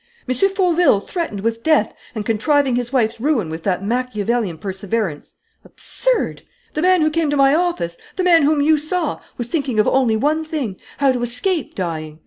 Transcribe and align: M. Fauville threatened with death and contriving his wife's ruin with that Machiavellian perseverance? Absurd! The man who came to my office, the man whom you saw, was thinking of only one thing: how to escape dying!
M. 0.27 0.33
Fauville 0.33 0.99
threatened 0.99 1.41
with 1.41 1.61
death 1.61 1.93
and 2.15 2.25
contriving 2.25 2.75
his 2.75 2.91
wife's 2.91 3.21
ruin 3.21 3.51
with 3.51 3.61
that 3.61 3.83
Machiavellian 3.83 4.57
perseverance? 4.57 5.35
Absurd! 5.63 6.41
The 6.73 6.81
man 6.81 7.03
who 7.03 7.11
came 7.11 7.29
to 7.29 7.37
my 7.37 7.53
office, 7.53 7.97
the 8.15 8.23
man 8.23 8.41
whom 8.41 8.61
you 8.61 8.79
saw, 8.79 9.19
was 9.37 9.47
thinking 9.47 9.79
of 9.79 9.87
only 9.87 10.17
one 10.17 10.43
thing: 10.43 10.77
how 10.97 11.11
to 11.11 11.21
escape 11.21 11.75
dying! 11.75 12.19